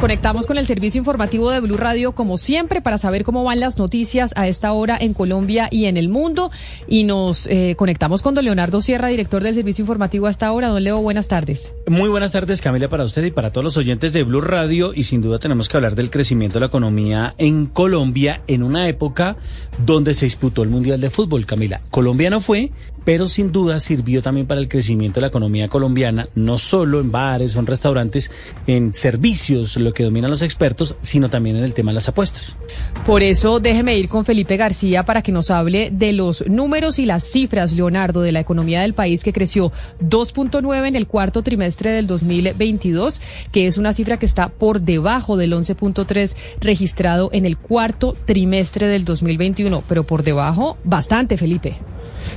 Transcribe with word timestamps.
Conectamos 0.00 0.46
con 0.46 0.58
el 0.58 0.66
servicio 0.66 1.00
informativo 1.00 1.50
de 1.50 1.58
Blue 1.58 1.76
Radio 1.76 2.12
como 2.12 2.38
siempre 2.38 2.80
para 2.80 2.98
saber 2.98 3.24
cómo 3.24 3.42
van 3.42 3.58
las 3.58 3.78
noticias 3.78 4.32
a 4.36 4.46
esta 4.46 4.72
hora 4.72 4.96
en 4.98 5.12
Colombia 5.12 5.66
y 5.72 5.86
en 5.86 5.96
el 5.96 6.08
mundo. 6.08 6.52
Y 6.86 7.02
nos 7.02 7.48
eh, 7.48 7.74
conectamos 7.76 8.22
con 8.22 8.32
don 8.34 8.44
Leonardo 8.44 8.80
Sierra, 8.80 9.08
director 9.08 9.42
del 9.42 9.56
servicio 9.56 9.82
informativo 9.82 10.28
a 10.28 10.30
esta 10.30 10.52
hora. 10.52 10.68
Don 10.68 10.84
Leo, 10.84 11.00
buenas 11.00 11.26
tardes. 11.26 11.74
Muy 11.88 12.08
buenas 12.08 12.30
tardes, 12.30 12.62
Camila, 12.62 12.88
para 12.88 13.02
usted 13.02 13.24
y 13.24 13.32
para 13.32 13.50
todos 13.50 13.64
los 13.64 13.76
oyentes 13.76 14.12
de 14.12 14.22
Blue 14.22 14.40
Radio. 14.40 14.94
Y 14.94 15.02
sin 15.02 15.20
duda 15.20 15.40
tenemos 15.40 15.68
que 15.68 15.76
hablar 15.76 15.96
del 15.96 16.10
crecimiento 16.10 16.54
de 16.54 16.60
la 16.60 16.66
economía 16.66 17.34
en 17.36 17.66
Colombia 17.66 18.42
en 18.46 18.62
una 18.62 18.86
época 18.86 19.36
donde 19.84 20.14
se 20.14 20.26
disputó 20.26 20.62
el 20.62 20.68
Mundial 20.68 21.00
de 21.00 21.10
Fútbol, 21.10 21.44
Camila. 21.44 21.80
Colombia 21.90 22.30
no 22.30 22.40
fue, 22.40 22.70
pero 23.04 23.28
sin 23.28 23.52
duda 23.52 23.80
sirvió 23.80 24.22
también 24.22 24.46
para 24.46 24.60
el 24.60 24.68
crecimiento 24.68 25.18
de 25.18 25.22
la 25.22 25.28
economía 25.28 25.68
colombiana, 25.68 26.28
no 26.34 26.58
solo 26.58 27.00
en 27.00 27.10
bares 27.10 27.56
o 27.56 27.60
en 27.60 27.66
restaurantes, 27.66 28.30
en 28.66 28.94
servicios, 28.94 29.76
lo 29.76 29.92
que 29.92 30.04
dominan 30.04 30.30
los 30.30 30.42
expertos, 30.42 30.96
sino 31.00 31.30
también 31.30 31.56
en 31.56 31.64
el 31.64 31.74
tema 31.74 31.90
de 31.90 31.96
las 31.96 32.08
apuestas. 32.08 32.56
Por 33.06 33.22
eso 33.22 33.60
déjeme 33.60 33.96
ir 33.96 34.08
con 34.08 34.24
Felipe 34.24 34.56
García 34.56 35.04
para 35.04 35.22
que 35.22 35.32
nos 35.32 35.50
hable 35.50 35.90
de 35.90 36.12
los 36.12 36.46
números 36.46 36.98
y 36.98 37.06
las 37.06 37.24
cifras, 37.24 37.72
Leonardo, 37.72 38.22
de 38.22 38.32
la 38.32 38.40
economía 38.40 38.80
del 38.82 38.94
país 38.94 39.22
que 39.22 39.32
creció 39.32 39.72
2.9 40.02 40.88
en 40.88 40.96
el 40.96 41.06
cuarto 41.06 41.42
trimestre 41.42 41.90
del 41.90 42.06
2022, 42.06 43.20
que 43.52 43.66
es 43.66 43.78
una 43.78 43.94
cifra 43.94 44.18
que 44.18 44.26
está 44.26 44.48
por 44.48 44.82
debajo 44.82 45.36
del 45.36 45.52
11.3 45.52 46.34
registrado 46.60 47.30
en 47.32 47.46
el 47.46 47.56
cuarto 47.56 48.16
trimestre 48.24 48.86
del 48.86 49.04
2021, 49.04 49.82
pero 49.88 50.04
por 50.04 50.22
debajo 50.22 50.76
bastante, 50.84 51.36
Felipe. 51.36 51.78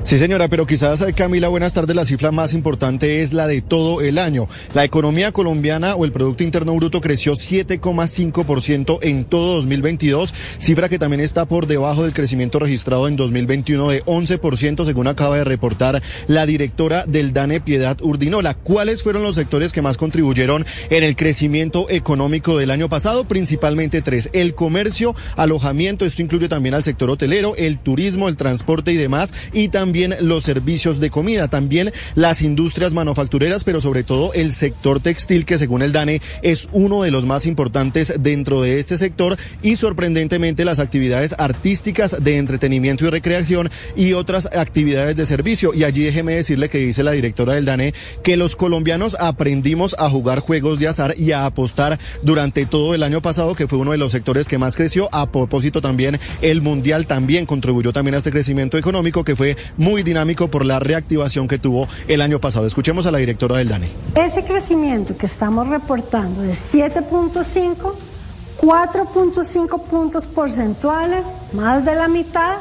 Sí, 0.03 0.17
señora, 0.17 0.47
pero 0.51 0.67
quizás, 0.67 1.01
eh, 1.01 1.13
Camila, 1.13 1.47
buenas 1.47 1.73
tardes. 1.73 1.95
La 1.95 2.03
cifra 2.03 2.29
más 2.33 2.53
importante 2.53 3.21
es 3.21 3.31
la 3.31 3.47
de 3.47 3.61
todo 3.61 4.01
el 4.01 4.17
año. 4.17 4.49
La 4.73 4.83
economía 4.83 5.31
colombiana 5.31 5.95
o 5.95 6.03
el 6.03 6.11
Producto 6.11 6.43
Interno 6.43 6.75
Bruto 6.75 6.99
creció 6.99 7.35
7,5% 7.35 8.99
en 9.01 9.23
todo 9.23 9.55
2022, 9.55 10.33
cifra 10.59 10.89
que 10.89 10.99
también 10.99 11.21
está 11.21 11.45
por 11.45 11.67
debajo 11.67 12.03
del 12.03 12.11
crecimiento 12.11 12.59
registrado 12.59 13.07
en 13.07 13.15
2021 13.15 13.87
de 13.91 14.03
11%, 14.03 14.83
según 14.83 15.07
acaba 15.07 15.37
de 15.37 15.45
reportar 15.45 16.03
la 16.27 16.45
directora 16.45 17.05
del 17.05 17.31
DANE, 17.31 17.61
Piedad 17.61 17.97
Urdinola. 18.01 18.53
¿Cuáles 18.53 19.03
fueron 19.03 19.23
los 19.23 19.35
sectores 19.35 19.71
que 19.71 19.81
más 19.81 19.95
contribuyeron 19.95 20.65
en 20.89 21.03
el 21.05 21.15
crecimiento 21.15 21.89
económico 21.89 22.57
del 22.57 22.71
año 22.71 22.89
pasado? 22.89 23.25
Principalmente 23.25 24.01
tres. 24.01 24.29
El 24.33 24.53
comercio, 24.53 25.15
alojamiento, 25.37 26.03
esto 26.03 26.21
incluye 26.21 26.49
también 26.49 26.75
al 26.75 26.83
sector 26.83 27.09
hotelero, 27.09 27.55
el 27.55 27.79
turismo, 27.79 28.27
el 28.27 28.35
transporte 28.35 28.91
y 28.91 28.97
demás, 28.97 29.33
y 29.53 29.69
también 29.69 30.17
los 30.19 30.40
servicios 30.43 30.99
de 30.99 31.09
comida, 31.09 31.47
también 31.47 31.91
las 32.15 32.41
industrias 32.41 32.93
manufactureras, 32.93 33.63
pero 33.63 33.81
sobre 33.81 34.03
todo 34.03 34.33
el 34.33 34.53
sector 34.53 34.99
textil, 34.99 35.45
que 35.45 35.57
según 35.57 35.81
el 35.81 35.91
DANE 35.91 36.21
es 36.41 36.67
uno 36.71 37.03
de 37.03 37.11
los 37.11 37.25
más 37.25 37.45
importantes 37.45 38.13
dentro 38.19 38.61
de 38.61 38.79
este 38.79 38.97
sector 38.97 39.37
y 39.61 39.75
sorprendentemente 39.75 40.65
las 40.65 40.79
actividades 40.79 41.35
artísticas 41.37 42.23
de 42.23 42.37
entretenimiento 42.37 43.05
y 43.05 43.09
recreación 43.09 43.69
y 43.95 44.13
otras 44.13 44.47
actividades 44.53 45.15
de 45.15 45.25
servicio. 45.25 45.73
Y 45.73 45.83
allí 45.83 46.03
déjeme 46.03 46.33
decirle 46.33 46.69
que 46.69 46.79
dice 46.79 47.03
la 47.03 47.11
directora 47.11 47.53
del 47.53 47.65
DANE 47.65 47.93
que 48.23 48.37
los 48.37 48.55
colombianos 48.55 49.15
aprendimos 49.19 49.95
a 49.99 50.09
jugar 50.09 50.39
juegos 50.39 50.79
de 50.79 50.87
azar 50.87 51.15
y 51.17 51.31
a 51.31 51.45
apostar 51.45 51.99
durante 52.21 52.65
todo 52.65 52.95
el 52.95 53.03
año 53.03 53.21
pasado, 53.21 53.55
que 53.55 53.67
fue 53.67 53.77
uno 53.77 53.91
de 53.91 53.97
los 53.97 54.11
sectores 54.11 54.47
que 54.47 54.57
más 54.57 54.75
creció. 54.75 55.09
A 55.11 55.31
propósito 55.31 55.81
también, 55.81 56.19
el 56.41 56.61
Mundial 56.61 57.07
también 57.07 57.45
contribuyó 57.45 57.93
también 57.93 58.15
a 58.15 58.17
este 58.17 58.31
crecimiento 58.31 58.77
económico 58.77 59.23
que 59.23 59.35
fue 59.35 59.57
muy 59.77 60.03
dinámico 60.03 60.30
por 60.35 60.65
la 60.65 60.79
reactivación 60.79 61.47
que 61.47 61.59
tuvo 61.59 61.87
el 62.07 62.21
año 62.21 62.39
pasado. 62.39 62.65
Escuchemos 62.65 63.05
a 63.05 63.11
la 63.11 63.17
directora 63.17 63.57
del 63.57 63.67
DANE. 63.67 63.89
Ese 64.15 64.43
crecimiento 64.43 65.17
que 65.17 65.25
estamos 65.25 65.67
reportando 65.67 66.41
de 66.41 66.53
7.5, 66.53 67.93
4.5 68.59 69.83
puntos 69.83 70.27
porcentuales, 70.27 71.35
más 71.53 71.85
de 71.85 71.95
la 71.95 72.07
mitad, 72.07 72.55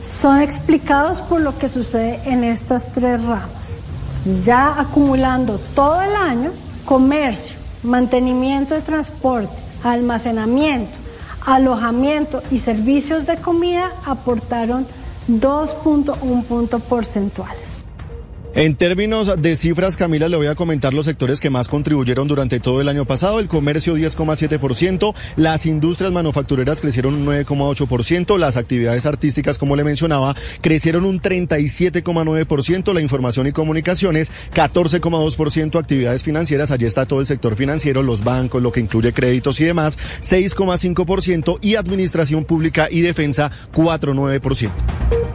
son 0.00 0.40
explicados 0.40 1.20
por 1.20 1.40
lo 1.40 1.58
que 1.58 1.68
sucede 1.68 2.20
en 2.24 2.44
estas 2.44 2.92
tres 2.92 3.22
ramas. 3.22 3.80
Ya 4.44 4.80
acumulando 4.80 5.58
todo 5.74 6.00
el 6.02 6.14
año, 6.16 6.52
comercio, 6.84 7.56
mantenimiento 7.82 8.74
de 8.74 8.80
transporte, 8.80 9.54
almacenamiento, 9.84 10.98
alojamiento 11.44 12.42
y 12.50 12.58
servicios 12.58 13.26
de 13.26 13.36
comida 13.36 13.90
aportaron 14.04 14.86
2.1 15.28 16.44
punto 16.46 16.78
porcentuales. 16.78 17.75
En 18.56 18.74
términos 18.74 19.42
de 19.42 19.54
cifras, 19.54 19.98
Camila, 19.98 20.30
le 20.30 20.36
voy 20.38 20.46
a 20.46 20.54
comentar 20.54 20.94
los 20.94 21.04
sectores 21.04 21.40
que 21.40 21.50
más 21.50 21.68
contribuyeron 21.68 22.26
durante 22.26 22.58
todo 22.58 22.80
el 22.80 22.88
año 22.88 23.04
pasado. 23.04 23.38
El 23.38 23.48
comercio 23.48 23.94
10,7%, 23.98 25.14
las 25.36 25.66
industrias 25.66 26.10
manufactureras 26.10 26.80
crecieron 26.80 27.12
un 27.12 27.26
9,8%, 27.26 28.38
las 28.38 28.56
actividades 28.56 29.04
artísticas, 29.04 29.58
como 29.58 29.76
le 29.76 29.84
mencionaba, 29.84 30.34
crecieron 30.62 31.04
un 31.04 31.20
37,9%, 31.20 32.94
la 32.94 33.02
información 33.02 33.46
y 33.46 33.52
comunicaciones 33.52 34.32
14,2%, 34.54 35.78
actividades 35.78 36.22
financieras, 36.22 36.70
allí 36.70 36.86
está 36.86 37.04
todo 37.04 37.20
el 37.20 37.26
sector 37.26 37.56
financiero, 37.56 38.02
los 38.02 38.24
bancos, 38.24 38.62
lo 38.62 38.72
que 38.72 38.80
incluye 38.80 39.12
créditos 39.12 39.60
y 39.60 39.64
demás, 39.64 39.98
6,5% 40.22 41.58
y 41.60 41.74
administración 41.74 42.46
pública 42.46 42.88
y 42.90 43.02
defensa 43.02 43.50
4,9%. 43.74 45.25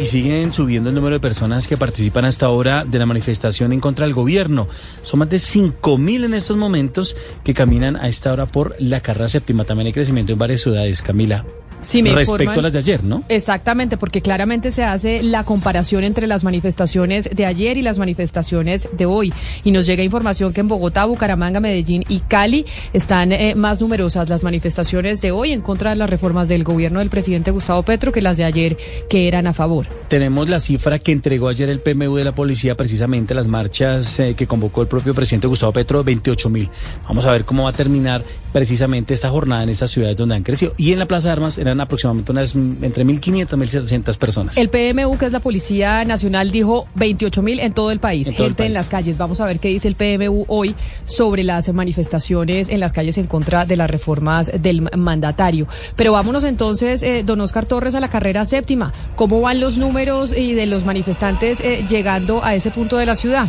Y 0.00 0.06
siguen 0.06 0.50
subiendo 0.50 0.88
el 0.88 0.94
número 0.94 1.16
de 1.16 1.20
personas 1.20 1.68
que 1.68 1.76
participan 1.76 2.24
hasta 2.24 2.46
ahora 2.46 2.86
de 2.86 2.98
la 2.98 3.04
manifestación 3.04 3.74
en 3.74 3.80
contra 3.80 4.06
del 4.06 4.14
gobierno. 4.14 4.66
Son 5.02 5.18
más 5.18 5.28
de 5.28 5.36
5.000 5.36 6.24
en 6.24 6.32
estos 6.32 6.56
momentos 6.56 7.16
que 7.44 7.52
caminan 7.52 7.96
a 7.96 8.08
esta 8.08 8.32
hora 8.32 8.46
por 8.46 8.74
la 8.78 9.00
carrera 9.00 9.28
séptima. 9.28 9.64
También 9.64 9.88
hay 9.88 9.92
crecimiento 9.92 10.32
en 10.32 10.38
varias 10.38 10.62
ciudades, 10.62 11.02
Camila. 11.02 11.44
Sí, 11.82 12.02
me 12.02 12.12
Respecto 12.14 12.44
informan- 12.44 12.58
a 12.58 12.62
las 12.62 12.72
de 12.72 12.78
ayer, 12.78 13.04
¿no? 13.04 13.22
Exactamente, 13.28 13.96
porque 13.96 14.20
claramente 14.22 14.70
se 14.70 14.84
hace 14.84 15.22
la 15.22 15.44
comparación 15.44 16.04
entre 16.04 16.26
las 16.26 16.44
manifestaciones 16.44 17.28
de 17.32 17.46
ayer 17.46 17.76
y 17.76 17.82
las 17.82 17.98
manifestaciones 17.98 18.88
de 18.92 19.06
hoy. 19.06 19.32
Y 19.64 19.70
nos 19.72 19.86
llega 19.86 20.02
información 20.02 20.52
que 20.52 20.60
en 20.60 20.68
Bogotá, 20.68 21.04
Bucaramanga, 21.06 21.60
Medellín 21.60 22.04
y 22.08 22.20
Cali 22.20 22.66
están 22.92 23.32
eh, 23.32 23.54
más 23.54 23.80
numerosas 23.80 24.28
las 24.28 24.42
manifestaciones 24.42 25.20
de 25.20 25.32
hoy 25.32 25.52
en 25.52 25.60
contra 25.62 25.90
de 25.90 25.96
las 25.96 26.10
reformas 26.10 26.48
del 26.48 26.64
gobierno 26.64 26.98
del 27.00 27.08
presidente 27.10 27.50
Gustavo 27.50 27.82
Petro 27.82 28.12
que 28.12 28.22
las 28.22 28.36
de 28.36 28.44
ayer 28.44 28.76
que 29.08 29.28
eran 29.28 29.46
a 29.46 29.52
favor. 29.52 29.86
Tenemos 30.08 30.48
la 30.48 30.58
cifra 30.58 30.98
que 30.98 31.12
entregó 31.12 31.48
ayer 31.48 31.68
el 31.70 31.80
PMU 31.80 32.16
de 32.16 32.24
la 32.24 32.34
policía, 32.34 32.76
precisamente 32.76 33.34
las 33.34 33.46
marchas 33.46 34.18
eh, 34.20 34.34
que 34.36 34.46
convocó 34.46 34.82
el 34.82 34.88
propio 34.88 35.14
presidente 35.14 35.46
Gustavo 35.46 35.72
Petro, 35.72 36.04
28 36.04 36.50
mil. 36.50 36.68
Vamos 37.08 37.24
a 37.24 37.32
ver 37.32 37.44
cómo 37.44 37.64
va 37.64 37.70
a 37.70 37.72
terminar 37.72 38.22
precisamente 38.52 39.14
esta 39.14 39.30
jornada 39.30 39.62
en 39.62 39.68
estas 39.68 39.90
ciudades 39.90 40.16
donde 40.16 40.34
han 40.34 40.42
crecido. 40.42 40.74
Y 40.76 40.92
en 40.92 40.98
la 40.98 41.06
Plaza 41.06 41.28
de 41.28 41.32
Armas 41.32 41.58
eran 41.70 41.80
aproximadamente 41.80 42.32
unas 42.32 42.54
entre 42.54 43.04
1.500 43.04 43.30
y 43.30 43.42
1.700 43.42 44.18
personas. 44.18 44.56
El 44.56 44.68
PMU, 44.70 45.16
que 45.18 45.26
es 45.26 45.32
la 45.32 45.40
Policía 45.40 46.04
Nacional, 46.04 46.50
dijo 46.50 46.86
28 46.96 47.42
mil 47.42 47.60
en 47.60 47.72
todo 47.72 47.90
el 47.90 48.00
país, 48.00 48.26
En 48.26 48.34
todo 48.34 48.46
el 48.46 48.50
gente 48.50 48.66
en 48.66 48.72
las 48.74 48.88
calles. 48.88 49.16
Vamos 49.18 49.40
a 49.40 49.46
ver 49.46 49.58
qué 49.60 49.68
dice 49.68 49.88
el 49.88 49.94
PMU 49.94 50.44
hoy 50.48 50.74
sobre 51.04 51.44
las 51.44 51.72
manifestaciones 51.72 52.68
en 52.68 52.80
las 52.80 52.92
calles 52.92 53.18
en 53.18 53.26
contra 53.26 53.64
de 53.66 53.76
las 53.76 53.90
reformas 53.90 54.50
del 54.60 54.82
ma- 54.82 54.90
mandatario. 54.96 55.66
Pero 55.96 56.12
vámonos 56.12 56.44
entonces, 56.44 57.02
eh, 57.02 57.22
don 57.24 57.40
Oscar 57.40 57.66
Torres, 57.66 57.94
a 57.94 58.00
la 58.00 58.08
carrera 58.08 58.44
séptima. 58.44 58.92
¿Cómo 59.16 59.40
van 59.40 59.60
los 59.60 59.76
números 59.78 60.36
y 60.36 60.52
de 60.54 60.66
los 60.66 60.84
manifestantes 60.84 61.60
eh, 61.60 61.84
llegando 61.88 62.44
a 62.44 62.54
ese 62.54 62.70
punto 62.70 62.96
de 62.96 63.06
la 63.06 63.16
ciudad? 63.16 63.48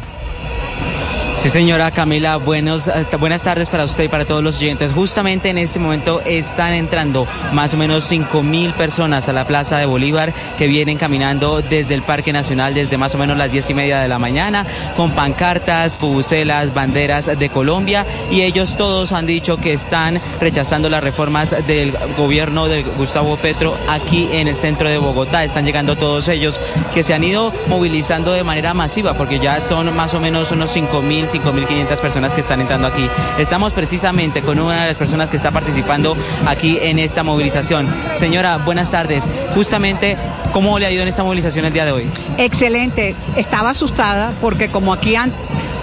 Sí, 1.38 1.50
señora 1.50 1.90
Camila, 1.90 2.38
buenos, 2.38 2.88
eh, 2.88 3.06
buenas 3.20 3.42
tardes 3.42 3.70
para 3.70 3.86
usted 3.86 4.04
y 4.04 4.08
para 4.10 4.26
todos 4.26 4.44
los 4.44 4.58
oyentes. 4.58 4.92
Justamente 4.92 5.50
en 5.50 5.58
este 5.58 5.80
momento 5.80 6.22
están 6.24 6.74
entrando 6.74 7.26
más 7.54 7.74
o 7.74 7.78
menos 7.78 8.04
5 8.06 8.44
mil 8.44 8.74
personas 8.74 9.28
a 9.28 9.34
la 9.34 9.46
Plaza 9.48 9.80
de 9.80 9.88
Bolívar 9.88 10.34
que 10.58 10.68
vienen 10.68 11.00
caminando 11.00 11.64
desde 11.64 11.96
el 11.96 12.04
Parque 12.04 12.32
Nacional 12.32 12.76
desde 12.76 12.98
más 12.98 13.16
o 13.16 13.18
menos 13.18 13.38
las 13.38 13.52
10 13.52 13.72
y 13.72 13.74
media 13.74 14.02
de 14.02 14.08
la 14.08 14.20
mañana 14.20 14.68
con 14.96 15.12
pancartas, 15.12 16.00
bucelas, 16.00 16.76
banderas 16.76 17.32
de 17.38 17.50
Colombia 17.50 18.06
y 18.30 18.42
ellos 18.42 18.78
todos 18.78 19.12
han 19.12 19.26
dicho 19.26 19.58
que 19.58 19.74
están 19.74 20.22
rechazando 20.40 20.90
las 20.90 21.04
reformas 21.04 21.56
del 21.66 21.98
gobierno 22.18 22.68
de 22.68 22.84
Gustavo 22.84 23.36
Petro 23.38 23.76
aquí 23.90 24.30
en 24.32 24.48
el 24.48 24.56
centro 24.56 24.90
de 24.90 25.00
Bogotá. 25.00 25.44
Están 25.44 25.66
llegando 25.66 25.96
todos 25.96 26.28
ellos 26.28 26.60
que 26.94 27.04
se 27.04 27.16
han 27.16 27.24
ido 27.24 27.52
movilizando 27.68 28.32
de 28.34 28.44
manera 28.44 28.76
masiva 28.76 29.16
porque 29.16 29.40
ya 29.40 29.64
son 29.64 29.96
más 29.96 30.14
o 30.14 30.20
menos 30.20 30.52
unos 30.52 30.70
5 30.72 31.02
mil 31.02 31.21
5.500 31.28 32.00
personas 32.00 32.34
que 32.34 32.42
están 32.42 32.62
entrando 32.62 32.88
aquí. 32.88 33.08
Estamos 33.38 33.74
precisamente 33.74 34.42
con 34.42 34.60
una 34.60 34.82
de 34.82 34.88
las 34.88 34.98
personas 34.98 35.30
que 35.30 35.38
está 35.38 35.52
participando 35.52 36.16
aquí 36.48 36.80
en 36.82 37.00
esta 37.00 37.24
movilización. 37.24 37.88
Señora, 38.16 38.58
buenas 38.58 38.92
tardes. 38.92 39.30
Justamente, 39.56 40.18
¿cómo 40.54 40.80
le 40.80 40.86
ha 40.86 40.92
ido 40.92 41.04
en 41.04 41.10
esta 41.10 41.24
movilización 41.24 41.66
el 41.66 41.74
día 41.74 41.86
de 41.86 41.92
hoy? 41.92 42.10
Excelente. 42.38 43.16
Estaba 43.36 43.72
asustada 43.72 44.34
porque 44.42 44.70
como 44.70 44.94
aquí 44.94 45.12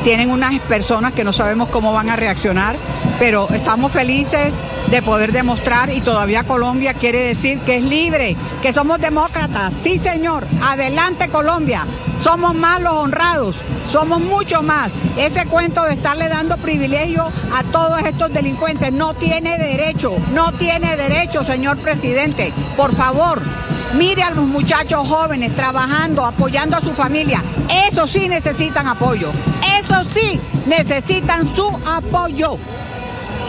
tienen 0.05 0.31
unas 0.31 0.59
personas 0.61 1.13
que 1.13 1.25
no 1.25 1.33
sabemos 1.33 1.69
cómo 1.69 1.93
van 1.93 2.09
a 2.09 2.17
reaccionar, 2.17 2.77
pero 3.19 3.49
estamos 3.53 3.93
felices 3.93 4.55
de 4.91 5.03
poder 5.03 5.33
demostrar 5.33 5.91
y 5.91 6.01
todavía 6.01 6.45
Colombia 6.45 6.95
quiere 6.95 7.19
decir 7.19 7.59
que 7.61 7.77
es 7.77 7.85
libre, 7.85 8.37
que 8.63 8.73
somos 8.73 9.01
demócratas. 9.01 9.75
Sí, 9.83 9.99
señor. 9.99 10.47
Adelante 10.63 11.29
Colombia. 11.29 11.85
Somos 12.23 12.55
más 12.55 12.81
los 12.83 12.93
honrados, 12.95 13.57
somos 13.91 14.21
mucho 14.21 14.63
más. 14.63 14.93
Ese 15.17 15.47
cuento 15.47 15.85
de 15.85 15.95
estarle 15.95 16.29
dando 16.29 16.57
privilegio 16.57 17.31
a 17.55 17.63
todos 17.65 18.03
estos 18.03 18.33
delincuentes 18.33 18.93
no 18.93 19.15
tiene 19.15 19.57
derecho, 19.57 20.17
no 20.33 20.53
tiene 20.53 20.97
derecho, 20.97 21.45
señor 21.45 21.79
presidente. 21.79 22.53
Por 22.77 22.95
favor, 22.95 23.41
mire 23.95 24.23
a 24.23 24.31
los 24.31 24.47
muchachos 24.47 25.07
jóvenes 25.09 25.55
trabajando, 25.55 26.25
apoyando 26.25 26.77
a 26.77 26.81
su 26.81 26.93
familia. 26.93 27.43
Eso 27.89 28.07
sí 28.07 28.29
necesitan 28.29 28.89
apoyo. 28.89 29.31
Eso 29.79 30.05
sí 30.05 30.41
necesitan 30.67 31.55
su 31.55 31.69
apoyo. 31.87 32.59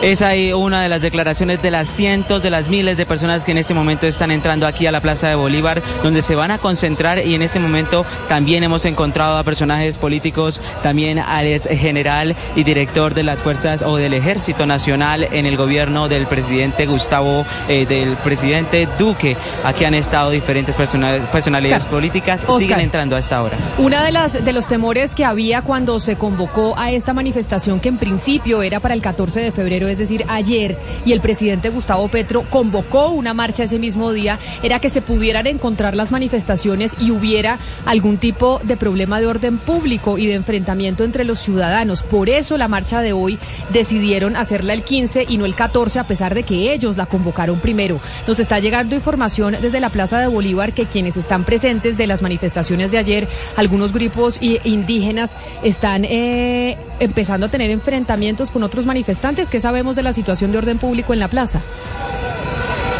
Es 0.02 0.22
ahí 0.22 0.54
una 0.54 0.82
de 0.82 0.88
las 0.88 1.02
declaraciones 1.02 1.62
de 1.62 1.72
las 1.72 1.90
cientos, 1.90 2.42
de 2.42 2.50
las 2.50 2.70
miles 2.70 2.96
de 2.96 3.06
personas 3.06 3.44
que 3.44 3.52
en 3.52 3.58
este 3.58 3.74
momento 3.74 4.08
están 4.08 4.32
entrando 4.32 4.66
aquí 4.66 4.86
a 4.86 4.94
la 4.94 5.02
Plaza 5.02 5.28
de 5.28 5.36
Bolívar, 5.36 5.82
donde 6.04 6.22
se 6.22 6.36
van 6.36 6.52
a 6.52 6.58
concentrar 6.58 7.20
y 7.26 7.36
en 7.36 7.42
este 7.42 7.60
momento 7.60 8.06
también 8.30 8.64
hemos 8.64 8.86
encontrado 8.86 9.38
a 9.38 9.44
personajes 9.44 9.98
políticos, 9.98 10.62
también 10.84 11.20
al 11.20 11.48
ex 11.48 11.68
general 11.68 12.34
y 12.56 12.64
director 12.64 13.14
de 13.14 13.24
las 13.24 13.44
fuerzas 13.44 13.82
o 13.82 13.98
del 13.98 14.14
Ejército 14.14 14.66
Nacional 14.66 15.28
en 15.34 15.46
el 15.46 15.58
gobierno 15.58 16.08
del 16.08 16.28
presidente 16.28 16.86
Gustavo, 16.86 17.46
eh, 17.68 17.86
del 17.86 18.16
presidente 18.16 18.88
Duque. 18.98 19.36
Aquí 19.66 19.84
han 19.84 19.96
estado 19.96 20.32
diferentes 20.32 20.76
personalidades 20.76 21.86
políticas, 21.88 22.48
siguen 22.58 22.80
entrando 22.80 23.18
a 23.18 23.20
esta 23.20 23.44
hora. 23.44 23.58
Una 23.78 24.06
de 24.06 24.14
las 24.14 24.46
de 24.46 24.54
los 24.54 24.66
temores 24.68 25.14
que 25.14 25.26
había 25.26 25.62
cuando 25.62 26.00
se 26.00 26.16
convocó 26.16 26.80
a 26.80 26.90
esta 26.90 27.12
manifestación 27.14 27.82
que 27.82 27.90
en 27.90 27.98
principio 27.98 28.62
era 28.62 28.80
para 28.80 28.94
el 28.94 29.02
14 29.02 29.42
de 29.42 29.52
febrero 29.52 29.89
es 29.90 29.98
decir, 29.98 30.26
ayer, 30.28 30.78
y 31.06 31.14
el 31.14 31.22
presidente 31.22 31.70
Gustavo 31.70 32.08
Petro 32.08 32.44
convocó 32.50 33.10
una 33.10 33.34
marcha 33.34 33.64
ese 33.64 33.80
mismo 33.80 34.12
día, 34.12 34.40
era 34.64 34.80
que 34.80 34.90
se 34.90 35.02
pudieran 35.02 35.48
encontrar 35.48 35.96
las 35.96 36.12
manifestaciones 36.12 36.96
y 37.00 37.12
hubiera 37.12 37.60
algún 37.86 38.18
tipo 38.18 38.60
de 38.64 38.78
problema 38.78 39.20
de 39.20 39.28
orden 39.28 39.58
público 39.58 40.18
y 40.18 40.28
de 40.28 40.34
enfrentamiento 40.34 41.04
entre 41.04 41.24
los 41.24 41.40
ciudadanos. 41.40 42.04
Por 42.04 42.30
eso 42.30 42.58
la 42.58 42.68
marcha 42.68 43.02
de 43.02 43.14
hoy 43.14 43.38
decidieron 43.72 44.36
hacerla 44.36 44.74
el 44.74 44.84
15 44.84 45.26
y 45.28 45.38
no 45.38 45.46
el 45.46 45.56
14, 45.56 46.00
a 46.00 46.08
pesar 46.08 46.34
de 46.34 46.44
que 46.44 46.74
ellos 46.74 46.98
la 46.98 47.06
convocaron 47.06 47.60
primero. 47.60 48.00
Nos 48.28 48.40
está 48.40 48.60
llegando 48.60 48.96
información 48.96 49.58
desde 49.62 49.80
la 49.80 49.90
Plaza 49.90 50.20
de 50.20 50.28
Bolívar 50.28 50.74
que 50.74 50.86
quienes 50.86 51.18
están 51.18 51.44
presentes 51.44 51.98
de 51.98 52.08
las 52.08 52.22
manifestaciones 52.22 52.92
de 52.92 52.98
ayer, 52.98 53.28
algunos 53.56 53.94
grupos 53.94 54.40
indígenas 54.42 55.36
están 55.64 56.06
eh, 56.06 56.78
empezando 57.00 57.48
a 57.48 57.50
tener 57.50 57.72
enfrentamientos 57.72 58.52
con 58.52 58.64
otros 58.64 58.86
manifestantes 58.86 59.50
que 59.50 59.60
saben 59.60 59.80
de 59.96 60.04
la 60.04 60.14
situación 60.14 60.52
de 60.52 60.58
orden 60.58 60.78
público 60.78 61.14
en 61.14 61.20
la 61.20 61.30
plaza? 61.30 61.62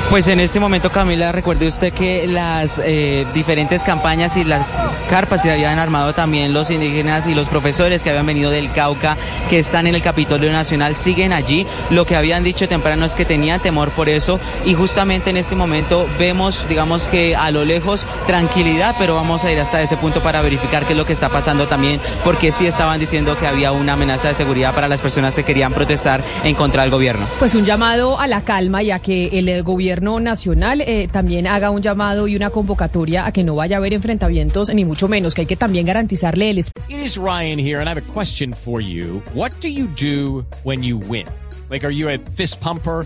Pues 0.10 0.28
en 0.28 0.40
este 0.40 0.60
momento, 0.60 0.92
Camila, 0.92 1.32
recuerde 1.32 1.68
usted 1.68 1.94
que 1.94 2.26
las 2.26 2.82
eh, 2.84 3.28
diferentes 3.36 3.84
campañas 3.84 4.38
y 4.38 4.44
las 4.44 4.76
carpas 5.08 5.44
que 5.44 5.52
habían 5.52 5.78
armado 5.78 6.14
también 6.14 6.52
los 6.52 6.72
indígenas 6.72 7.28
y 7.28 7.36
los 7.36 7.48
profesores 7.48 8.02
que 8.02 8.10
habían 8.10 8.26
venido 8.26 8.50
del 8.50 8.72
Cauca, 8.72 9.18
que 9.52 9.60
están 9.60 9.86
en 9.86 9.94
el 9.94 10.02
Capitolio 10.02 10.52
Nacional, 10.52 10.96
siguen 10.96 11.32
allí. 11.32 11.68
Lo 11.92 12.08
que 12.08 12.16
habían 12.16 12.44
dicho 12.44 12.68
temprano 12.68 13.06
es 13.06 13.14
que 13.14 13.24
tenían 13.24 13.60
temor 13.60 13.92
por 13.92 14.10
eso 14.10 14.40
y 14.66 14.74
justamente 14.74 15.30
en 15.30 15.38
este 15.38 15.56
momento 15.56 16.10
vemos, 16.18 16.66
digamos 16.68 17.06
que 17.06 17.36
a 17.36 17.52
lo 17.52 17.64
lejos, 17.64 18.08
tranquilidad, 18.26 18.96
pero 18.98 19.14
vamos 19.14 19.44
a 19.44 19.52
ir 19.52 19.60
hasta 19.60 19.80
ese 19.80 19.96
punto 19.96 20.24
para 20.24 20.42
verificar 20.42 20.86
qué 20.86 20.94
es 20.94 20.98
lo 20.98 21.06
que 21.06 21.14
está 21.14 21.30
pasando 21.30 21.68
también, 21.68 22.02
porque 22.24 22.52
sí 22.52 22.66
estaban 22.66 23.00
diciendo 23.00 23.38
que 23.38 23.46
había 23.46 23.72
una 23.72 23.94
amenaza 23.94 24.30
de 24.30 24.34
seguridad 24.34 24.74
para 24.74 24.88
las 24.88 25.02
personas 25.02 25.36
que 25.36 25.44
querían 25.44 25.72
protestar 25.72 26.24
en 26.44 26.56
contra 26.56 26.82
del 26.82 26.90
gobierno. 26.90 27.28
Pues 27.38 27.54
un 27.54 27.64
llamado 27.64 28.20
a 28.20 28.26
la 28.26 28.42
calma, 28.42 28.82
ya 28.82 28.98
que 28.98 29.28
el 29.38 29.64
nacional 30.00 30.82
eh, 30.82 31.08
también 31.12 31.48
haga 31.48 31.72
un 31.72 31.82
llamado 31.82 32.28
y 32.28 32.36
una 32.36 32.50
convocatoria 32.50 33.26
a 33.26 33.32
que 33.32 33.44
no 33.44 33.56
vaya 33.56 33.78
a 33.78 33.80
haber 33.80 33.94
enfrentamientos, 33.94 34.74
ni 34.74 34.86
mucho 34.86 35.08
menos, 35.08 35.34
que 35.34 35.42
hay 35.42 35.48
que 35.48 35.56
también 35.56 35.86
garantizarle 35.86 36.50
el 36.50 36.60
It 36.60 36.74
is 36.90 37.18
Ryan 37.18 37.60
here, 37.60 37.80
and 37.80 37.88
I 37.88 37.92
have 37.92 37.98
a 37.98 38.14
question 38.14 38.54
for 38.54 38.82
you. 38.82 39.22
What 39.34 39.52
do 39.62 39.68
you 39.68 39.88
do 39.88 40.46
when 40.64 40.84
you 40.84 40.98
win? 40.98 41.26
Like, 41.70 41.86
are 41.86 41.94
you 41.94 42.10
a 42.10 42.18
fist 42.36 42.60
pumper? 42.60 43.06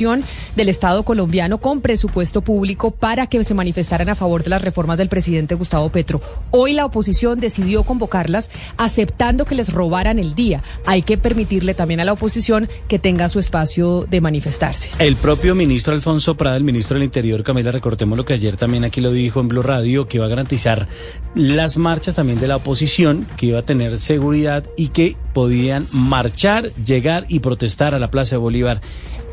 del 0.55 0.69
Estado 0.69 1.03
colombiano 1.03 1.59
con 1.59 1.81
presupuesto 1.81 2.41
público 2.41 2.89
para 2.89 3.27
que 3.27 3.43
se 3.43 3.53
manifestaran 3.53 4.09
a 4.09 4.15
favor 4.15 4.43
de 4.43 4.49
las 4.49 4.61
reformas 4.61 4.97
del 4.97 5.09
presidente 5.09 5.55
Gustavo 5.55 5.89
Petro. 5.89 6.21
Hoy 6.49 6.73
la 6.73 6.85
oposición 6.85 7.39
decidió 7.39 7.83
convocarlas 7.83 8.49
aceptando 8.77 9.45
que 9.45 9.55
les 9.55 9.71
robaran 9.71 10.17
el 10.17 10.33
día. 10.33 10.63
Hay 10.85 11.03
que 11.03 11.17
permitirle 11.17 11.73
también 11.73 11.99
a 11.99 12.05
la 12.05 12.13
oposición 12.13 12.67
que 12.87 12.97
tenga 12.97 13.29
su 13.29 13.39
espacio 13.39 14.07
de 14.09 14.21
manifestarse. 14.21 14.89
El 14.97 15.15
propio 15.17 15.53
ministro 15.53 15.93
Alfonso 15.93 16.35
Prada, 16.35 16.57
el 16.57 16.63
ministro 16.63 16.95
del 16.95 17.03
Interior, 17.03 17.43
Camila, 17.43 17.71
recortemos 17.71 18.17
lo 18.17 18.25
que 18.25 18.33
ayer 18.33 18.55
también 18.55 18.85
aquí 18.85 19.01
lo 19.01 19.11
dijo 19.11 19.39
en 19.39 19.49
Blue 19.49 19.61
Radio, 19.61 20.07
que 20.07 20.17
iba 20.17 20.25
a 20.25 20.29
garantizar 20.29 20.87
las 21.35 21.77
marchas 21.77 22.15
también 22.15 22.39
de 22.39 22.47
la 22.47 22.55
oposición, 22.55 23.27
que 23.37 23.47
iba 23.47 23.59
a 23.59 23.65
tener 23.65 23.99
seguridad 23.99 24.65
y 24.77 24.87
que 24.87 25.15
podían 25.33 25.87
marchar, 25.91 26.73
llegar 26.75 27.25
y 27.29 27.39
protestar 27.39 27.95
a 27.95 27.99
la 27.99 28.11
Plaza 28.11 28.35
de 28.35 28.39
Bolívar 28.39 28.81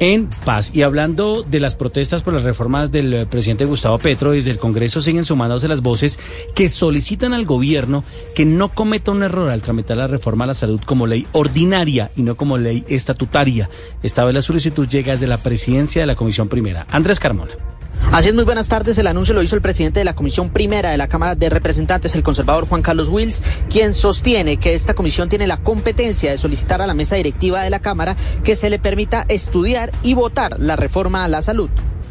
en 0.01 0.29
paz. 0.45 0.71
Y 0.75 0.83
hablando 0.83 1.43
de 1.43 1.61
las 1.61 1.75
protestas 1.75 2.23
por 2.23 2.35
las 2.35 2.45
reformas 2.45 2.93
del 2.93 3.13
eh, 3.13 3.27
presidente 3.27 3.65
Gustavo 3.65 3.99
Petro, 3.99 4.33
desde 4.33 4.51
el 4.51 4.59
Congreso 4.59 5.03
siguen 5.03 5.25
sumándose 5.25 5.69
las 5.69 5.83
voces 5.83 6.19
que 6.55 6.69
solicitan 6.69 7.33
al 7.33 7.45
gobierno 7.45 8.05
que 8.35 8.45
no 8.45 8.69
cometa 8.71 9.11
un 9.11 9.23
error 9.23 9.51
al 9.51 9.63
tramitar 9.63 9.97
la 9.97 10.07
reforma 10.07 10.45
a 10.45 10.49
la 10.49 10.55
salud 10.55 10.81
como 10.85 11.07
ley 11.07 11.27
ordinaria 11.33 12.11
y 12.17 12.23
no 12.23 12.37
como 12.37 12.59
ley 12.59 12.85
estatutaria. 12.89 13.69
Esta 14.03 14.25
vez 14.25 14.35
la 14.35 14.43
solicitud 14.43 14.89
llega 14.89 15.13
desde 15.13 15.27
la 15.27 15.39
presidencia 15.39 16.03
de 16.03 16.07
la 16.07 16.17
Comisión 16.17 16.49
Primera. 16.49 16.87
Andrés 16.91 17.19
Carmona. 17.19 17.78
Así 18.13 18.31
es, 18.31 18.35
muy 18.35 18.45
buenas 18.45 18.69
tardes. 18.69 18.97
El 18.99 19.07
anuncio 19.07 19.35
lo 19.35 19.43
hizo 19.43 19.55
el 19.55 19.63
presidente 19.63 20.01
de 20.01 20.05
la 20.05 20.15
Comisión 20.15 20.49
Primera 20.49 20.91
de 20.91 20.97
la 20.97 21.09
Cámara 21.09 21.35
de 21.35 21.51
Representantes, 21.51 22.15
el 22.15 22.23
conservador 22.23 22.67
Juan 22.67 22.81
Carlos 22.81 23.09
Wills, 23.09 23.43
quien 23.69 23.95
sostiene 23.95 24.57
que 24.57 24.75
esta 24.75 24.95
comisión 24.95 25.29
tiene 25.29 25.47
la 25.47 25.59
competencia 25.59 26.31
de 26.31 26.39
solicitar 26.39 26.81
a 26.81 26.87
la 26.87 26.95
mesa 26.95 27.17
directiva 27.17 27.63
de 27.63 27.71
la 27.71 27.81
Cámara 27.81 28.17
que 28.45 28.55
se 28.55 28.71
le 28.71 28.79
permita 28.79 29.25
estudiar 29.29 29.93
y 30.03 30.15
votar 30.15 30.59
la 30.59 30.77
reforma 30.77 31.25
a 31.25 31.29
la 31.29 31.43
salud. 31.43 31.69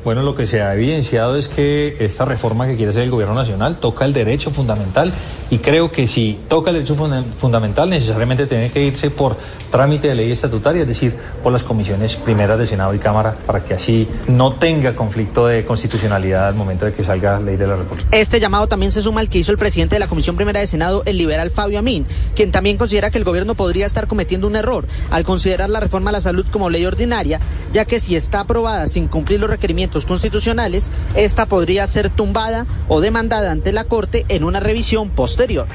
Bueno, 0.07 0.23
lo 0.23 0.35
que 0.35 0.47
se 0.47 0.61
ha 0.61 0.73
evidenciado 0.73 1.35
es 1.35 1.49
que 1.49 1.97
esta 1.99 2.23
reforma 2.23 2.65
que 2.65 2.77
quiere 2.77 2.91
hacer 2.91 3.03
el 3.03 3.11
gobierno 3.11 3.35
nacional 3.35 3.81
toca 3.81 4.05
el 4.05 4.13
derecho 4.13 4.51
fundamental 4.51 5.11
y 5.49 5.57
creo 5.57 5.91
que 5.91 6.07
si 6.07 6.39
toca 6.47 6.69
el 6.69 6.77
derecho 6.77 6.95
fundamental 7.37 7.89
necesariamente 7.89 8.47
tiene 8.47 8.71
que 8.71 8.81
irse 8.81 9.09
por 9.09 9.35
trámite 9.69 10.07
de 10.07 10.15
ley 10.15 10.31
estatutaria, 10.31 10.83
es 10.83 10.87
decir, 10.87 11.13
por 11.43 11.51
las 11.51 11.63
comisiones 11.63 12.15
primeras 12.15 12.57
de 12.57 12.65
Senado 12.65 12.93
y 12.93 12.99
Cámara, 12.99 13.35
para 13.45 13.65
que 13.65 13.73
así 13.73 14.07
no 14.29 14.53
tenga 14.53 14.95
conflicto 14.95 15.45
de 15.45 15.65
constitucionalidad 15.65 16.47
al 16.47 16.55
momento 16.55 16.85
de 16.85 16.93
que 16.93 17.03
salga 17.03 17.41
ley 17.41 17.57
de 17.57 17.67
la 17.67 17.75
República. 17.75 18.07
Este 18.13 18.39
llamado 18.39 18.67
también 18.67 18.93
se 18.93 19.01
suma 19.01 19.19
al 19.19 19.27
que 19.27 19.39
hizo 19.39 19.51
el 19.51 19.57
presidente 19.57 19.95
de 19.95 19.99
la 19.99 20.07
Comisión 20.07 20.37
Primera 20.37 20.61
de 20.61 20.67
Senado, 20.67 21.03
el 21.05 21.17
liberal 21.17 21.49
Fabio 21.49 21.79
Amin, 21.79 22.05
quien 22.33 22.51
también 22.51 22.77
considera 22.77 23.11
que 23.11 23.17
el 23.17 23.25
gobierno 23.25 23.55
podría 23.55 23.85
estar 23.85 24.07
cometiendo 24.07 24.47
un 24.47 24.55
error 24.55 24.85
al 25.11 25.25
considerar 25.25 25.69
la 25.69 25.81
reforma 25.81 26.11
a 26.11 26.13
la 26.13 26.21
salud 26.21 26.45
como 26.49 26.69
ley 26.69 26.85
ordinaria, 26.85 27.41
ya 27.73 27.83
que 27.83 27.99
si 27.99 28.15
está 28.15 28.39
aprobada 28.39 28.87
sin 28.87 29.09
cumplir 29.09 29.41
los 29.41 29.49
requerimientos 29.49 29.96
constitucionales, 30.05 30.89
esta 31.15 31.45
podría 31.45 31.87
ser 31.87 32.09
tumbada 32.09 32.65
o 32.87 33.01
demandada 33.01 33.51
ante 33.51 33.71
la 33.71 33.83
Corte 33.83 34.25
en 34.29 34.43
una 34.43 34.59
revisión 34.59 35.09
posterior. 35.09 35.67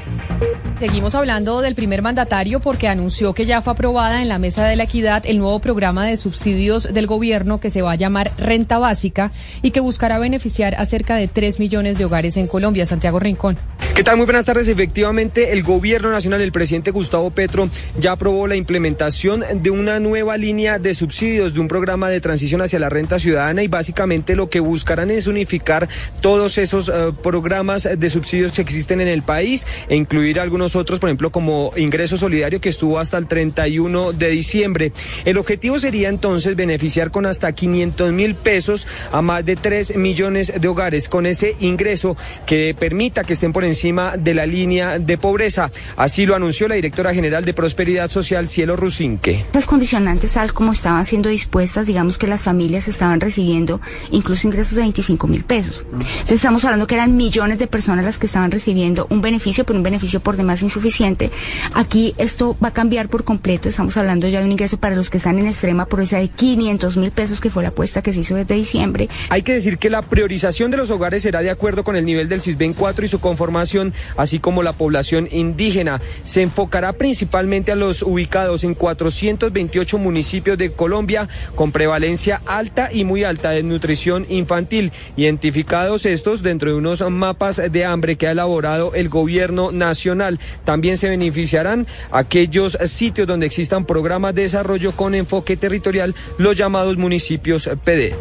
Seguimos 0.79 1.15
hablando 1.15 1.61
del 1.61 1.75
primer 1.75 2.01
mandatario 2.01 2.59
porque 2.59 2.87
anunció 2.87 3.33
que 3.33 3.45
ya 3.45 3.61
fue 3.61 3.73
aprobada 3.73 4.21
en 4.21 4.27
la 4.27 4.39
Mesa 4.39 4.65
de 4.65 4.75
la 4.75 4.83
Equidad 4.83 5.23
el 5.25 5.37
nuevo 5.37 5.59
programa 5.59 6.05
de 6.05 6.17
subsidios 6.17 6.93
del 6.93 7.07
gobierno 7.07 7.59
que 7.59 7.69
se 7.69 7.81
va 7.81 7.93
a 7.93 7.95
llamar 7.95 8.31
Renta 8.37 8.79
Básica 8.79 9.31
y 9.61 9.71
que 9.71 9.79
buscará 9.79 10.19
beneficiar 10.19 10.75
a 10.75 10.85
cerca 10.85 11.15
de 11.15 11.27
3 11.27 11.59
millones 11.59 11.97
de 11.97 12.05
hogares 12.05 12.35
en 12.37 12.47
Colombia. 12.47 12.85
Santiago 12.85 13.19
Rincón. 13.19 13.57
¿Qué 13.95 14.03
tal? 14.03 14.17
Muy 14.17 14.25
buenas 14.25 14.45
tardes. 14.45 14.67
Efectivamente, 14.69 15.53
el 15.53 15.61
gobierno 15.61 16.09
nacional, 16.09 16.41
el 16.41 16.51
presidente 16.51 16.89
Gustavo 16.89 17.29
Petro, 17.29 17.69
ya 17.99 18.13
aprobó 18.13 18.47
la 18.47 18.55
implementación 18.55 19.43
de 19.61 19.69
una 19.69 19.99
nueva 19.99 20.35
línea 20.35 20.79
de 20.79 20.95
subsidios, 20.95 21.53
de 21.53 21.59
un 21.59 21.67
programa 21.67 22.09
de 22.09 22.19
transición 22.19 22.63
hacia 22.63 22.79
la 22.79 22.89
renta 22.89 23.19
ciudadana 23.19 23.61
y 23.61 23.67
básicamente 23.67 24.35
lo 24.35 24.49
que 24.49 24.61
buscarán 24.61 25.11
es 25.11 25.27
unificar 25.27 25.87
todos 26.21 26.57
esos 26.57 26.89
eh, 26.89 27.11
programas 27.21 27.87
de 27.95 28.09
subsidios 28.09 28.53
que 28.53 28.63
existen 28.63 28.99
en 28.99 29.07
el 29.07 29.21
país 29.21 29.67
e 29.87 29.95
incluir 29.95 30.39
algunos 30.39 30.75
otros, 30.75 30.97
por 30.97 31.09
ejemplo, 31.09 31.31
como 31.31 31.71
ingreso 31.75 32.17
solidario 32.17 32.59
que 32.59 32.69
estuvo 32.69 32.97
hasta 32.97 33.19
el 33.19 33.27
31 33.27 34.11
de 34.13 34.29
diciembre. 34.29 34.91
El 35.23 35.37
objetivo 35.37 35.77
sería 35.77 36.09
entonces 36.09 36.55
beneficiar 36.55 37.11
con 37.11 37.27
hasta 37.27 37.51
500 37.51 38.11
mil 38.11 38.33
pesos 38.33 38.87
a 39.11 39.21
más 39.21 39.45
de 39.45 39.55
3 39.55 39.97
millones 39.97 40.51
de 40.59 40.67
hogares 40.67 41.07
con 41.07 41.27
ese 41.27 41.55
ingreso 41.59 42.17
que 42.47 42.75
permita 42.77 43.23
que 43.23 43.33
estén 43.33 43.53
por 43.53 43.63
encima 43.63 43.82
de 43.83 44.33
la 44.33 44.45
línea 44.45 44.97
de 44.97 45.17
pobreza. 45.17 45.69
Así 45.97 46.25
lo 46.25 46.35
anunció 46.35 46.69
la 46.69 46.75
directora 46.75 47.13
general 47.13 47.43
de 47.43 47.53
Prosperidad 47.53 48.09
Social, 48.09 48.47
Cielo 48.47 48.77
Rusinque. 48.77 49.45
Las 49.51 49.65
condicionantes, 49.65 50.31
tal 50.31 50.53
como 50.53 50.71
estaban 50.71 51.05
siendo 51.05 51.27
dispuestas, 51.27 51.85
digamos 51.85 52.17
que 52.17 52.27
las 52.27 52.43
familias 52.43 52.87
estaban 52.87 53.19
recibiendo 53.19 53.81
incluso 54.11 54.47
ingresos 54.47 54.75
de 54.75 54.83
25 54.83 55.27
mil 55.27 55.43
pesos. 55.43 55.85
Entonces 55.91 56.31
estamos 56.31 56.63
hablando 56.63 56.87
que 56.87 56.95
eran 56.95 57.17
millones 57.17 57.59
de 57.59 57.67
personas 57.67 58.05
las 58.05 58.17
que 58.17 58.27
estaban 58.27 58.51
recibiendo 58.51 59.05
un 59.09 59.21
beneficio, 59.21 59.65
pero 59.65 59.77
un 59.77 59.83
beneficio 59.83 60.21
por 60.21 60.37
demás 60.37 60.61
insuficiente. 60.61 61.29
Aquí 61.73 62.15
esto 62.17 62.55
va 62.63 62.69
a 62.69 62.73
cambiar 62.73 63.09
por 63.09 63.25
completo. 63.25 63.67
Estamos 63.67 63.97
hablando 63.97 64.29
ya 64.29 64.39
de 64.39 64.45
un 64.45 64.53
ingreso 64.53 64.77
para 64.77 64.95
los 64.95 65.09
que 65.09 65.17
están 65.17 65.39
en 65.39 65.47
extrema 65.47 65.87
pobreza 65.87 66.19
de 66.19 66.29
500 66.29 66.95
mil 66.95 67.11
pesos, 67.11 67.41
que 67.41 67.49
fue 67.49 67.63
la 67.63 67.69
apuesta 67.69 68.01
que 68.01 68.13
se 68.13 68.21
hizo 68.21 68.35
desde 68.35 68.55
diciembre. 68.55 69.09
Hay 69.29 69.41
que 69.41 69.53
decir 69.53 69.77
que 69.77 69.89
la 69.89 70.03
priorización 70.03 70.71
de 70.71 70.77
los 70.77 70.89
hogares 70.89 71.23
será 71.23 71.41
de 71.41 71.49
acuerdo 71.49 71.83
con 71.83 71.95
el 71.95 72.05
nivel 72.05 72.29
del 72.29 72.41
CISBEN 72.41 72.73
4 72.73 73.05
y 73.05 73.07
su 73.07 73.19
conformación, 73.19 73.72
así 74.17 74.39
como 74.39 74.63
la 74.63 74.73
población 74.73 75.27
indígena. 75.31 76.01
Se 76.23 76.41
enfocará 76.41 76.93
principalmente 76.93 77.71
a 77.71 77.75
los 77.75 78.01
ubicados 78.01 78.63
en 78.63 78.75
428 78.75 79.97
municipios 79.97 80.57
de 80.57 80.71
Colombia 80.71 81.27
con 81.55 81.71
prevalencia 81.71 82.41
alta 82.45 82.91
y 82.91 83.03
muy 83.03 83.23
alta 83.23 83.51
de 83.51 83.63
nutrición 83.63 84.25
infantil, 84.29 84.91
identificados 85.17 86.05
estos 86.05 86.43
dentro 86.43 86.69
de 86.69 86.77
unos 86.77 87.01
mapas 87.09 87.61
de 87.71 87.85
hambre 87.85 88.15
que 88.15 88.27
ha 88.27 88.31
elaborado 88.31 88.93
el 88.95 89.09
gobierno 89.09 89.71
nacional. 89.71 90.39
También 90.65 90.97
se 90.97 91.09
beneficiarán 91.09 91.87
aquellos 92.11 92.77
sitios 92.85 93.27
donde 93.27 93.45
existan 93.45 93.85
programas 93.85 94.35
de 94.35 94.43
desarrollo 94.43 94.91
con 94.91 95.15
enfoque 95.15 95.57
territorial, 95.57 96.15
los 96.37 96.57
llamados 96.57 96.97
municipios 96.97 97.69
PDET. 97.83 98.15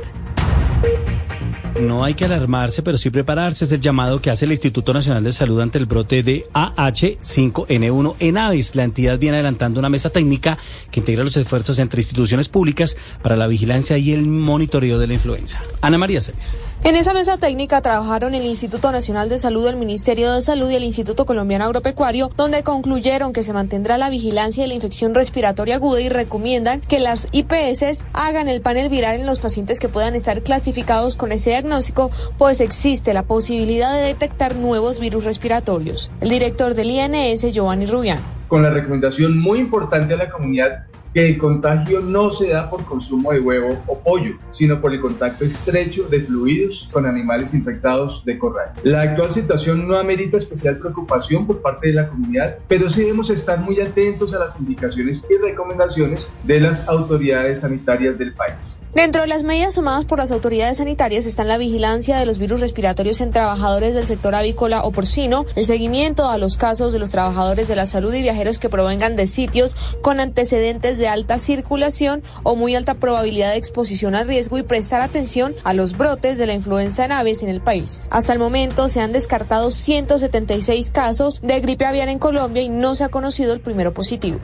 No 1.80 2.04
hay 2.04 2.14
que 2.14 2.26
alarmarse, 2.26 2.82
pero 2.82 2.98
sí 2.98 3.10
prepararse. 3.10 3.64
Es 3.64 3.72
el 3.72 3.80
llamado 3.80 4.20
que 4.20 4.30
hace 4.30 4.44
el 4.44 4.52
Instituto 4.52 4.92
Nacional 4.92 5.24
de 5.24 5.32
Salud 5.32 5.60
ante 5.60 5.78
el 5.78 5.86
brote 5.86 6.22
de 6.22 6.46
AH5N1 6.52 8.14
en 8.18 8.38
aves. 8.38 8.74
La 8.74 8.84
entidad 8.84 9.18
viene 9.18 9.36
adelantando 9.36 9.80
una 9.80 9.88
mesa 9.88 10.10
técnica 10.10 10.58
que 10.90 11.00
integra 11.00 11.24
los 11.24 11.36
esfuerzos 11.36 11.78
entre 11.78 12.00
instituciones 12.00 12.48
públicas 12.48 12.96
para 13.22 13.36
la 13.36 13.46
vigilancia 13.46 13.96
y 13.98 14.12
el 14.12 14.26
monitoreo 14.26 14.98
de 14.98 15.06
la 15.06 15.14
influenza. 15.14 15.62
Ana 15.80 15.98
María 15.98 16.20
Celis. 16.20 16.58
En 16.84 16.96
esa 16.96 17.14
mesa 17.14 17.38
técnica 17.38 17.80
trabajaron 17.80 18.34
el 18.34 18.44
Instituto 18.44 18.90
Nacional 18.90 19.28
de 19.28 19.38
Salud, 19.38 19.68
el 19.68 19.76
Ministerio 19.76 20.32
de 20.32 20.42
Salud 20.42 20.68
y 20.68 20.74
el 20.74 20.82
Instituto 20.82 21.26
Colombiano 21.26 21.64
Agropecuario, 21.64 22.28
donde 22.36 22.64
concluyeron 22.64 23.32
que 23.32 23.44
se 23.44 23.52
mantendrá 23.52 23.98
la 23.98 24.10
vigilancia 24.10 24.64
de 24.64 24.68
la 24.68 24.74
infección 24.74 25.14
respiratoria 25.14 25.76
aguda 25.76 26.00
y 26.00 26.08
recomiendan 26.08 26.80
que 26.80 26.98
las 26.98 27.28
IPS 27.30 28.04
hagan 28.12 28.48
el 28.48 28.62
panel 28.62 28.88
viral 28.88 29.20
en 29.20 29.26
los 29.26 29.38
pacientes 29.38 29.78
que 29.78 29.88
puedan 29.88 30.16
estar 30.16 30.42
clasificados 30.42 31.14
con 31.14 31.30
ese 31.30 31.50
diagnóstico, 31.50 32.10
pues 32.36 32.60
existe 32.60 33.14
la 33.14 33.22
posibilidad 33.22 33.94
de 33.94 34.00
detectar 34.00 34.56
nuevos 34.56 34.98
virus 34.98 35.22
respiratorios. 35.22 36.10
El 36.20 36.30
director 36.30 36.74
del 36.74 36.90
INS, 36.90 37.42
Giovanni 37.54 37.86
Rubián. 37.86 38.18
Con 38.48 38.64
la 38.64 38.70
recomendación 38.70 39.38
muy 39.38 39.60
importante 39.60 40.14
a 40.14 40.16
la 40.16 40.30
comunidad 40.30 40.86
que 41.14 41.26
el 41.26 41.38
contagio 41.38 42.00
no 42.00 42.30
se 42.30 42.48
da 42.48 42.70
por 42.70 42.84
consumo 42.84 43.32
de 43.32 43.40
huevo 43.40 43.82
o 43.86 43.98
pollo, 43.98 44.36
sino 44.50 44.80
por 44.80 44.92
el 44.92 45.00
contacto 45.00 45.44
estrecho 45.44 46.08
de 46.08 46.20
fluidos 46.20 46.88
con 46.92 47.06
animales 47.06 47.54
infectados 47.54 48.24
de 48.24 48.38
corral. 48.38 48.72
La 48.82 49.02
actual 49.02 49.32
situación 49.32 49.86
no 49.86 49.96
amerita 49.96 50.38
especial 50.38 50.78
preocupación 50.78 51.46
por 51.46 51.60
parte 51.60 51.88
de 51.88 51.94
la 51.94 52.08
comunidad, 52.08 52.58
pero 52.68 52.90
sí 52.90 53.02
debemos 53.02 53.30
estar 53.30 53.60
muy 53.60 53.80
atentos 53.80 54.32
a 54.34 54.38
las 54.38 54.58
indicaciones 54.58 55.26
y 55.28 55.36
recomendaciones 55.36 56.30
de 56.44 56.60
las 56.60 56.86
autoridades 56.88 57.60
sanitarias 57.60 58.18
del 58.18 58.32
país. 58.34 58.78
Dentro 58.94 59.22
de 59.22 59.28
las 59.28 59.42
medidas 59.42 59.74
tomadas 59.74 60.04
por 60.04 60.18
las 60.18 60.30
autoridades 60.30 60.76
sanitarias 60.76 61.24
están 61.24 61.48
la 61.48 61.56
vigilancia 61.56 62.18
de 62.18 62.26
los 62.26 62.38
virus 62.38 62.60
respiratorios 62.60 63.22
en 63.22 63.30
trabajadores 63.30 63.94
del 63.94 64.04
sector 64.04 64.34
avícola 64.34 64.82
o 64.82 64.90
porcino, 64.90 65.46
el 65.56 65.64
seguimiento 65.64 66.28
a 66.28 66.36
los 66.36 66.58
casos 66.58 66.92
de 66.92 66.98
los 66.98 67.08
trabajadores 67.08 67.68
de 67.68 67.76
la 67.76 67.86
salud 67.86 68.12
y 68.12 68.20
viajeros 68.20 68.58
que 68.58 68.68
provengan 68.68 69.16
de 69.16 69.26
sitios 69.26 69.76
con 70.02 70.20
antecedentes 70.20 70.98
de 70.98 71.01
alta 71.08 71.38
circulación 71.38 72.22
o 72.42 72.56
muy 72.56 72.74
alta 72.74 72.94
probabilidad 72.94 73.52
de 73.52 73.58
exposición 73.58 74.14
al 74.14 74.26
riesgo 74.26 74.58
y 74.58 74.62
prestar 74.62 75.00
atención 75.00 75.54
a 75.64 75.74
los 75.74 75.96
brotes 75.96 76.38
de 76.38 76.46
la 76.46 76.54
influenza 76.54 77.04
en 77.04 77.12
aves 77.12 77.42
en 77.42 77.48
el 77.48 77.60
país. 77.60 78.08
Hasta 78.10 78.32
el 78.32 78.38
momento 78.38 78.88
se 78.88 79.00
han 79.00 79.12
descartado 79.12 79.70
176 79.70 80.90
casos 80.90 81.40
de 81.42 81.60
gripe 81.60 81.84
aviar 81.84 82.08
en 82.08 82.18
Colombia 82.18 82.62
y 82.62 82.68
no 82.68 82.94
se 82.94 83.04
ha 83.04 83.08
conocido 83.08 83.52
el 83.52 83.60
primero 83.60 83.92
positivo. 83.92 84.40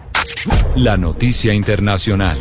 La 0.77 0.97
noticia 0.97 1.55
internacional. 1.55 2.39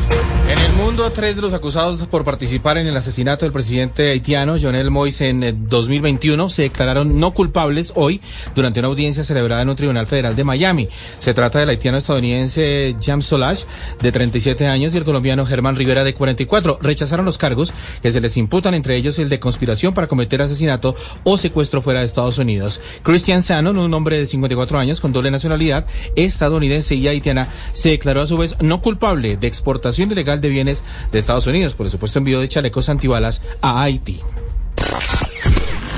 En 0.50 0.58
el 0.60 0.72
mundo, 0.72 1.12
tres 1.12 1.36
de 1.36 1.42
los 1.42 1.54
acusados 1.54 2.08
por 2.08 2.24
participar 2.24 2.78
en 2.78 2.88
el 2.88 2.96
asesinato 2.96 3.44
del 3.44 3.52
presidente 3.52 4.12
haitiano, 4.12 4.56
Jonel 4.58 4.90
Moise, 4.90 5.28
en 5.28 5.68
2021, 5.68 6.50
se 6.50 6.62
declararon 6.62 7.20
no 7.20 7.34
culpables 7.34 7.92
hoy 7.96 8.22
durante 8.56 8.80
una 8.80 8.88
audiencia 8.88 9.26
celebrada 9.26 9.64
en 9.64 9.70
un 9.70 9.76
tribunal 9.76 10.08
federal 10.08 10.38
de 10.38 10.46
Miami. 10.46 10.88
Se 11.20 11.34
trata 11.34 11.60
del 11.60 11.68
haitiano 11.68 11.98
estadounidense 11.98 12.96
James 13.02 13.26
Solage, 13.26 13.66
de 14.02 14.10
37 14.14 14.68
años, 14.68 14.94
y 14.94 14.98
el 14.98 15.04
colombiano 15.04 15.46
Germán 15.46 15.76
Rivera, 15.76 16.06
de 16.06 16.14
44. 16.14 16.80
Rechazaron 16.82 17.26
los 17.26 17.38
cargos 17.38 17.74
que 18.02 18.14
se 18.14 18.22
les 18.22 18.38
imputan, 18.38 18.74
entre 18.74 18.96
ellos 18.96 19.20
el 19.20 19.28
de 19.28 19.42
conspiración 19.42 19.94
para 19.94 20.08
cometer 20.08 20.42
asesinato 20.42 20.96
o 21.26 21.36
secuestro 21.36 21.82
fuera 21.82 22.00
de 22.00 22.06
Estados 22.06 22.38
Unidos. 22.38 22.80
Christian 23.04 23.42
Shannon, 23.42 23.78
un 23.78 23.94
hombre 23.94 24.18
de 24.18 24.26
54 24.26 24.80
años 24.80 25.02
con 25.02 25.12
doble 25.12 25.30
nacionalidad, 25.30 25.86
estadounidense 26.16 26.96
y 26.96 27.10
haitiana, 27.10 27.50
se 27.74 27.90
declaró 27.90 28.22
a 28.22 28.28
su 28.28 28.38
vez 28.38 28.56
no 28.62 28.82
culpable 28.82 29.36
de 29.36 29.48
exportación 29.48 30.10
ilegal 30.10 30.37
de 30.42 30.50
bienes 30.50 30.84
de 31.12 31.20
Estados 31.20 31.48
Unidos 31.48 31.74
por 31.74 31.90
supuesto 31.90 32.20
envío 32.20 32.40
de 32.40 32.48
chalecos 32.48 32.90
antibalas 32.90 33.42
a 33.62 33.82
Haití. 33.82 34.22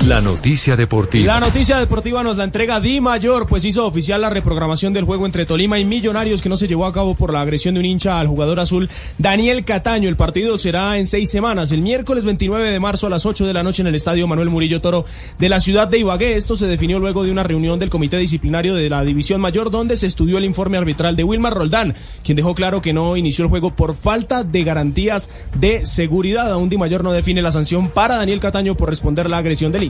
La 0.08 0.22
noticia 0.22 0.76
deportiva. 0.76 1.34
La 1.34 1.40
noticia 1.40 1.78
deportiva 1.78 2.24
nos 2.24 2.38
la 2.38 2.44
entrega 2.44 2.80
Di 2.80 3.02
Mayor, 3.02 3.46
pues 3.46 3.66
hizo 3.66 3.86
oficial 3.86 4.22
la 4.22 4.30
reprogramación 4.30 4.94
del 4.94 5.04
juego 5.04 5.26
entre 5.26 5.44
Tolima 5.44 5.78
y 5.78 5.84
Millonarios 5.84 6.40
que 6.40 6.48
no 6.48 6.56
se 6.56 6.66
llevó 6.66 6.86
a 6.86 6.92
cabo 6.92 7.14
por 7.14 7.34
la 7.34 7.42
agresión 7.42 7.74
de 7.74 7.80
un 7.80 7.86
hincha 7.86 8.18
al 8.18 8.26
jugador 8.26 8.60
azul 8.60 8.88
Daniel 9.18 9.62
Cataño. 9.62 10.08
El 10.08 10.16
partido 10.16 10.56
será 10.56 10.96
en 10.96 11.06
seis 11.06 11.30
semanas, 11.30 11.70
el 11.70 11.82
miércoles 11.82 12.24
29 12.24 12.70
de 12.70 12.80
marzo 12.80 13.08
a 13.08 13.10
las 13.10 13.26
8 13.26 13.46
de 13.46 13.52
la 13.52 13.62
noche 13.62 13.82
en 13.82 13.88
el 13.88 13.94
estadio 13.94 14.26
Manuel 14.26 14.48
Murillo 14.48 14.80
Toro 14.80 15.04
de 15.38 15.48
la 15.50 15.60
ciudad 15.60 15.86
de 15.86 15.98
Ibagué. 15.98 16.34
Esto 16.34 16.56
se 16.56 16.66
definió 16.66 16.98
luego 16.98 17.22
de 17.22 17.30
una 17.30 17.42
reunión 17.42 17.78
del 17.78 17.90
Comité 17.90 18.16
Disciplinario 18.16 18.74
de 18.74 18.88
la 18.88 19.04
División 19.04 19.40
Mayor 19.42 19.70
donde 19.70 19.98
se 19.98 20.06
estudió 20.06 20.38
el 20.38 20.46
informe 20.46 20.78
arbitral 20.78 21.14
de 21.14 21.24
Wilmar 21.24 21.52
Roldán, 21.52 21.94
quien 22.24 22.36
dejó 22.36 22.54
claro 22.54 22.80
que 22.80 22.94
no 22.94 23.18
inició 23.18 23.44
el 23.44 23.50
juego 23.50 23.76
por 23.76 23.94
falta 23.94 24.44
de 24.44 24.64
garantías 24.64 25.30
de 25.58 25.84
seguridad. 25.84 26.50
Aún 26.50 26.70
Di 26.70 26.78
Mayor 26.78 27.04
no 27.04 27.12
define 27.12 27.42
la 27.42 27.52
sanción 27.52 27.90
para 27.90 28.16
Daniel 28.16 28.40
Cataño 28.40 28.76
por 28.76 28.88
responder 28.88 29.28
la 29.28 29.36
agresión 29.36 29.70
del 29.70 29.89